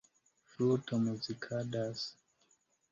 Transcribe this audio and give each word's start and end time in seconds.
Fluto 0.53 0.93
Muzikadas. 1.03 1.99